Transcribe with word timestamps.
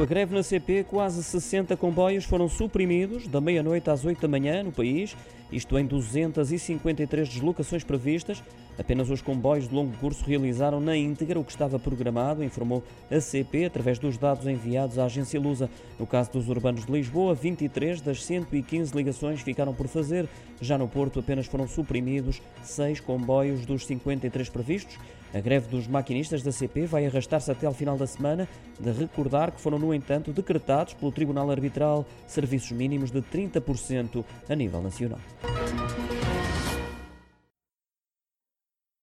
A 0.00 0.04
greve 0.04 0.32
na 0.32 0.44
CP, 0.44 0.84
quase 0.84 1.24
60 1.24 1.76
comboios 1.76 2.24
foram 2.24 2.48
suprimidos 2.48 3.26
da 3.26 3.40
meia-noite 3.40 3.90
às 3.90 4.04
8 4.04 4.20
da 4.20 4.28
manhã 4.28 4.62
no 4.62 4.70
país, 4.70 5.16
isto 5.50 5.76
em 5.76 5.84
253 5.84 7.28
deslocações 7.28 7.82
previstas. 7.82 8.40
Apenas 8.78 9.10
os 9.10 9.20
comboios 9.20 9.68
de 9.68 9.74
longo 9.74 9.96
curso 9.96 10.24
realizaram 10.24 10.78
na 10.78 10.96
íntegra 10.96 11.40
o 11.40 11.44
que 11.44 11.50
estava 11.50 11.80
programado, 11.80 12.44
informou 12.44 12.84
a 13.10 13.20
CP 13.20 13.64
através 13.64 13.98
dos 13.98 14.16
dados 14.16 14.46
enviados 14.46 15.00
à 15.00 15.06
agência 15.06 15.40
Lusa. 15.40 15.68
No 15.98 16.06
caso 16.06 16.30
dos 16.30 16.48
urbanos 16.48 16.86
de 16.86 16.92
Lisboa, 16.92 17.34
23 17.34 18.00
das 18.00 18.24
115 18.24 18.94
ligações 18.94 19.40
ficaram 19.40 19.74
por 19.74 19.88
fazer. 19.88 20.28
Já 20.60 20.78
no 20.78 20.86
Porto, 20.86 21.18
apenas 21.18 21.46
foram 21.46 21.66
suprimidos 21.66 22.40
seis 22.62 23.00
comboios 23.00 23.66
dos 23.66 23.84
53 23.84 24.48
previstos. 24.48 24.96
A 25.34 25.40
greve 25.40 25.68
dos 25.68 25.86
maquinistas 25.86 26.42
da 26.42 26.50
CP 26.50 26.86
vai 26.86 27.04
arrastar-se 27.06 27.50
até 27.50 27.66
ao 27.66 27.74
final 27.74 27.98
da 27.98 28.06
semana, 28.06 28.48
de 28.80 28.90
recordar 28.90 29.52
que 29.52 29.60
foram, 29.60 29.78
no 29.88 29.94
entanto, 29.94 30.34
decretados 30.34 30.92
pelo 30.92 31.10
Tribunal 31.10 31.50
Arbitral 31.50 32.04
serviços 32.26 32.72
mínimos 32.72 33.10
de 33.10 33.22
30% 33.22 34.22
a 34.46 34.54
nível 34.54 34.82
nacional. 34.82 35.18